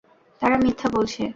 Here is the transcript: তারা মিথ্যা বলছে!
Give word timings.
তারা 0.41 0.55
মিথ্যা 0.63 0.87
বলছে! 0.95 1.21